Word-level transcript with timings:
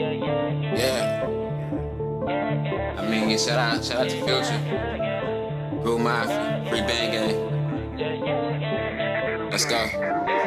Yeah. 0.00 1.26
I 2.96 3.06
mean, 3.06 3.38
shout 3.38 3.58
out, 3.58 3.84
shout 3.84 3.98
out 3.98 4.08
to 4.08 4.16
Future, 4.16 4.58
Blue 5.82 5.98
Mafia, 5.98 6.64
Free 6.70 6.80
Bang 6.80 7.12
Gang. 7.12 7.36
Let's 9.50 9.66
go. 9.66 10.39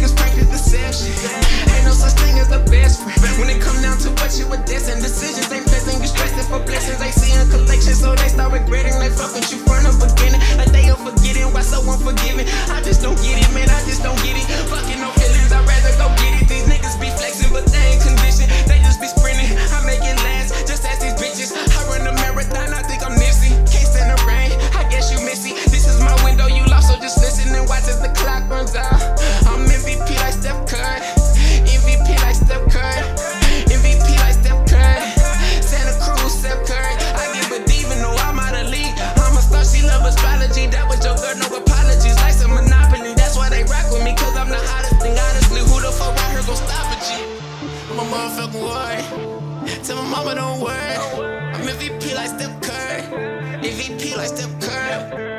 niggas 0.00 0.16
practice 0.16 0.48
deception. 0.48 1.12
Ain't 1.76 1.84
no 1.84 1.92
such 1.92 2.16
thing 2.20 2.38
as 2.38 2.48
the 2.48 2.58
best 2.70 3.02
friend. 3.02 3.20
When 3.38 3.50
it 3.50 3.60
come 3.60 3.76
down 3.82 3.98
to 3.98 4.08
what 4.16 4.32
you 4.38 4.48
were 4.48 4.62
destined, 4.64 5.02
decisions 5.02 5.52
ain't 5.52 5.66
pleasant. 5.66 6.00
You 6.00 6.08
stressing 6.08 6.48
for 6.48 6.60
blessings, 6.64 6.98
they 6.98 7.10
see 7.12 7.36
in 7.36 7.48
collection, 7.50 7.94
so 7.94 8.14
they 8.14 8.28
start 8.28 8.52
regretting. 8.52 8.98
They 8.98 9.10
fuck 9.10 9.34
with 9.34 9.52
you 9.52 9.58
from 9.68 9.84
the 9.84 9.92
beginning, 10.00 10.40
like 10.56 10.72
they 10.72 10.88
are 10.88 10.96
forgetting. 10.96 11.52
Why 11.52 11.60
so 11.60 11.84
unforgiving? 11.84 12.48
I 12.72 12.80
just 12.82 13.02
don't 13.02 13.16
get 13.20 13.36
it. 13.36 13.39
Tell 49.90 50.04
my 50.04 50.08
mama 50.08 50.36
don't 50.36 50.60
worry. 50.60 50.94
I'm 51.52 51.66
MVP 51.66 52.14
like 52.14 52.28
Steph 52.28 52.60
Curry. 52.62 53.02
MVP 53.68 54.16
like 54.16 54.28
Steph 54.28 54.60
Curry. 54.60 55.29